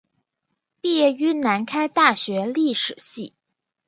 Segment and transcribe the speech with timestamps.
[0.81, 3.35] 毕业于南开大学历史系。